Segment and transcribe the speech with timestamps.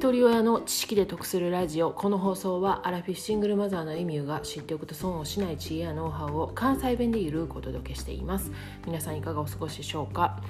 [0.00, 1.90] 一人親の知識で得するラジオ。
[1.90, 8.50] この放送はアラフィフシングルマザーのエミューが知っておくと損をしない知恵やノウハウを関西弁でゆるくお届けしています。
[8.86, 10.40] 皆さんいかがお過ごしでしょうか？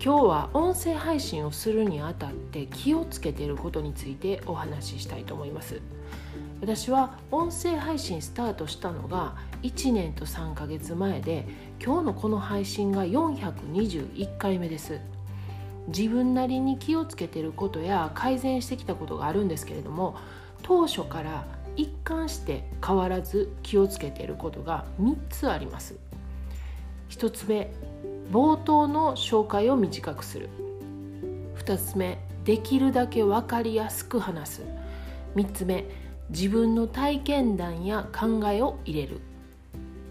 [0.00, 5.82] 今日は音声配信をするにあたって気をつけていることについてお話ししたいと思います。
[6.60, 9.34] 私は音声配信スタートしたのが
[9.64, 11.48] 1年と3ヶ月前で
[11.84, 15.00] 今日のこの配信が421回目です。
[15.88, 20.16] 自分なりに気をつけてることや改善してきたことがあるんですけれども
[20.62, 25.96] 当初から一貫して変わらず気をつけていることが3つあります。
[27.10, 27.70] 1つ目
[28.32, 30.48] 冒頭の紹介を短くする。
[31.56, 34.62] 2つ目できるだけ分かりやすく話す。
[35.36, 35.84] 3つ目
[36.30, 39.20] 自分の体験談や考えを入れる。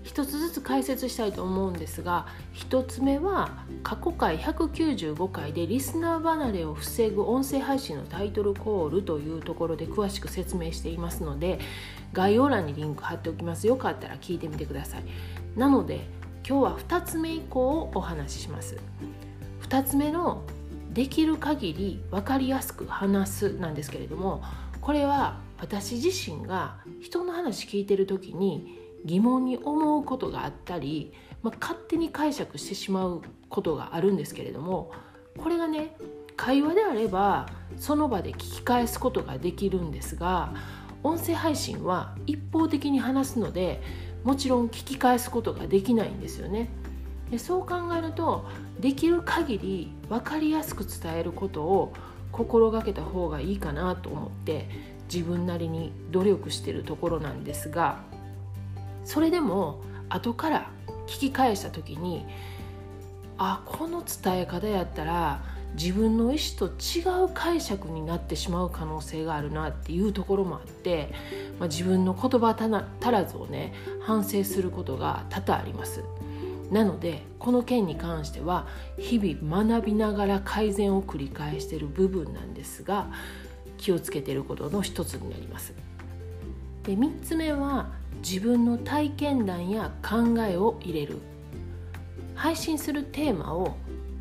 [0.07, 3.49] 一つずつ解説したいと思うんですが1つ目は
[3.83, 11.59] 過去回195回でリスナー離れを防ぐ音声配信のタイトルコールというところで詳しく説明していますので
[12.13, 13.67] 概要欄にリンク貼っておきます。
[13.67, 15.03] よかったら聞いてみてください。
[15.57, 16.07] なので
[16.47, 18.77] 今日は2つ目以降をお話しします。
[19.63, 20.41] 2つ目の
[20.93, 24.41] できる限り分かりやすく話すなんですけれども
[24.79, 34.91] これは私自身が人の話聞いてる時に疑問に思うことがあったり、まあ、勝手に解釈してしまうことがあるんですけれども
[35.37, 35.95] これがね
[36.35, 40.53] 会話であればその場で聞き返すことができるんですが
[41.03, 43.81] 音声配信は一方的に話すので
[44.23, 46.69] もちろん聞き返すことができないんですよね。
[47.31, 48.45] でそう考えると
[48.79, 51.93] できる限り分かりやすく伝えることを
[52.31, 54.69] 心がけた方がいいかなと思って
[55.11, 58.01] 自分なりに努力してるところなんですが
[59.07, 60.69] それでも後から
[61.07, 62.25] 聞き返した時に
[63.37, 65.41] あこの伝え方やったら
[65.75, 71.13] 自分の意思と違う解釈になってしまう可能性があるなっていうところもあって、
[71.57, 76.03] まあ、自分の言葉足らずをね反省することが多々あります。
[76.69, 78.67] なのでこの件に関しては
[78.97, 83.07] 日々学びながら改善を繰り返している部分なんですが
[83.77, 85.73] 気をつけていることの一つになります。
[86.87, 87.89] で3つ目は
[88.25, 91.17] 自分の体験談や考えを入れる
[92.33, 93.75] 配信するテーマを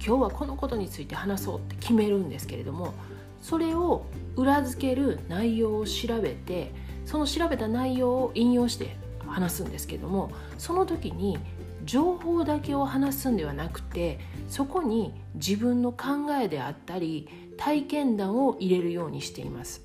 [0.04, 2.92] 今日はこのことについて話そうって決めるんですけれども
[3.40, 6.72] それを裏付ける内容を調べて
[7.04, 11.38] その調べた内容を引用して話すんですけどもその時に
[11.84, 14.18] 情報だけを話すんではなくて
[14.48, 19.82] そこに自分の考えであったり体験談を入れるようにしています。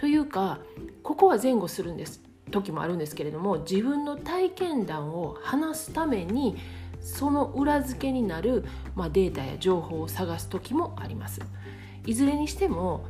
[0.00, 0.58] というか
[1.02, 6.56] ここは前後するんです時もあるんですけれども自分の体験談を話すために
[7.02, 11.40] その裏付けになる、まあ、データや情報を探す時もあります。
[12.06, 13.04] いずれにしても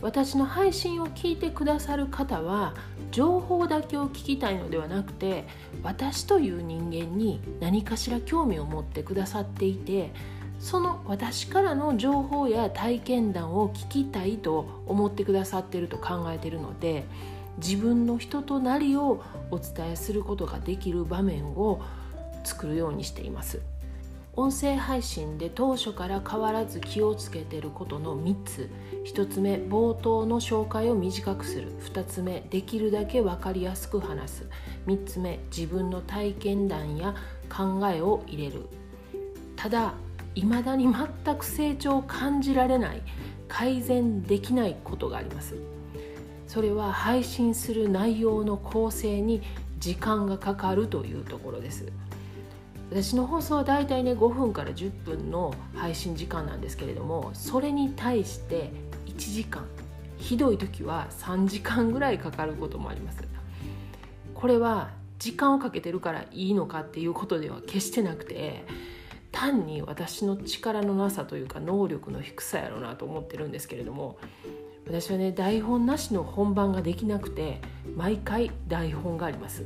[0.00, 2.74] 私の配信を聞いてくださる方は
[3.10, 5.44] 情報だけを聞きたいのではなくて
[5.82, 10.12] 私という人間に何かしら興味を持ってくださっていて
[10.64, 17.04] その私からの情報や体験談を聞きたいと思ってくださっていると考えているので
[17.58, 21.82] 自分の人となりをお伝えすることができる場面を
[22.44, 23.60] 作るようにしています。
[24.36, 28.70] 音声配信で当初から変わらず気をつけていることの3つ。
[29.04, 31.72] 1つ目冒頭の紹介を短くする。
[31.82, 34.48] 2つ目できるだけ分かりやすく話す。
[34.86, 37.14] 3つ目自分の体験談や
[37.54, 38.66] 考えを入れる。
[39.56, 39.94] ただ
[40.34, 43.02] 未だに全く成長を感じられない
[43.48, 45.56] 改善できないことがあります。
[46.46, 49.42] それは配信する内容の構成に
[49.78, 51.92] 時間がかかるというところです。
[52.90, 58.70] 私の放送はだいたいね5分から10分の配信時間なんですけれどもそれに対して
[59.06, 59.64] 1時間
[60.18, 63.24] ひどい時は3時間ぐらいかかることもあります。
[64.34, 68.64] これは時間をかけてるからいいのかっていうことでは決してなくて
[69.34, 74.16] 単に私の力のなさというか能力の低さやろうなと思ってるんですけれども
[74.86, 77.60] 私はね台本なしの本番ができなくて
[77.96, 79.64] 毎回台本があります。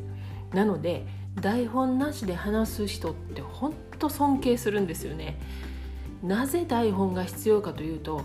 [0.55, 5.39] なので台本なしで話す人ってほんと尊敬するんですよね。
[6.23, 8.23] なぜ台本が必要かというと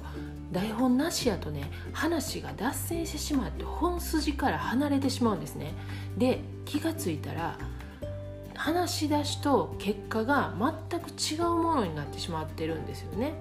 [0.52, 5.74] 台本なしやとね話が脱線してしまって本筋から離れてしまうんですね。
[6.18, 7.58] で気がついたら
[8.56, 10.54] 話し出しと結果が
[10.90, 13.34] 全く違うものになってしまってるんですよね。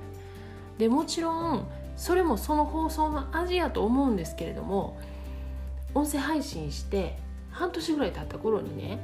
[0.79, 1.67] でもちろん
[1.97, 4.99] それもその放送の味やと思うんですけれども
[5.95, 7.19] 音声配信して
[7.51, 8.99] 半年ぐらい経った頃にね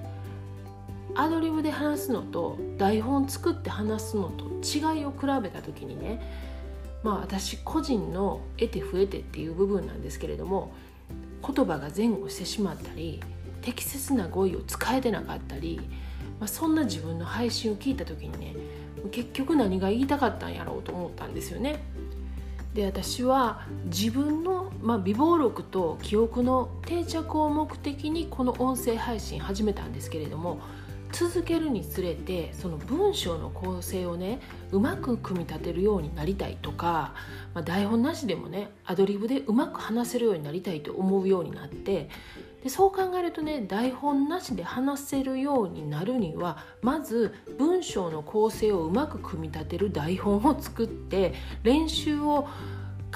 [1.14, 6.20] アドリブで話すのと台本作って話すのと違いを比べた時にね
[7.02, 10.72] まあ私個人の得て増えてっていう部分なんですけれども
[11.46, 13.22] 言葉が前後してしまったり
[13.68, 15.78] 適切な語彙を使えてなかったり、
[16.40, 18.56] まあ、そんな自分の配信を聞いた時にね
[19.10, 21.78] 結局何が言いたかったんやろうと思ったんですよね。
[22.72, 30.60] で私は自分の、まあ、微暴録と記憶の定着を目的にこの音声配信始めたんですけれども
[31.12, 34.40] 続けるにつれてその文章の構成をね
[34.70, 37.14] うまく組み立てるようになりたいとか、
[37.54, 42.08] まあ、台本なしでもねアドリブでうまく話せるようになりたいと思うようになって
[42.62, 52.48] でそう考えるとね台本なしで話せるようになるにはまず文章の構成をうまく組み立てる台本を作って練習を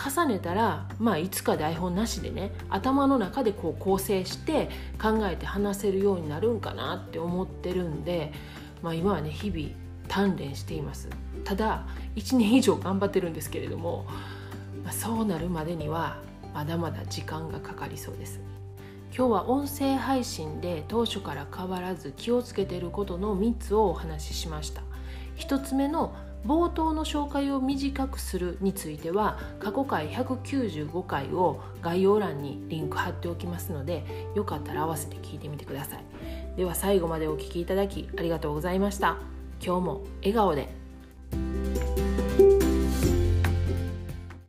[0.02, 4.68] 重ねたら、まあ、いつか台本なしでね頭の中でこう構成して
[5.00, 8.32] 考えて話せるようになるんかなって思ってるんで、
[8.82, 9.68] まあ、今はね日々
[10.08, 11.08] 鍛錬しています。
[11.44, 14.06] ただ1年以上頑張ってるんですけれども、
[14.84, 16.18] まあ、そうなるまでには
[16.52, 18.40] まだまだ時間がかかりそうです。
[19.14, 24.82] 今日は音声配信で当初から変わらず気をつけてることの3つをお話ししました。
[25.36, 26.14] 1つ目の
[26.46, 34.04] 冒頭の紹介を短くするについては過去回195回を概要欄にリンク貼っておきますので
[34.34, 36.04] よかったら合わせて聞いてみてください。
[36.56, 39.18] では最後までお聴きいただきありがとうございました。
[39.64, 40.81] 今日も笑顔で。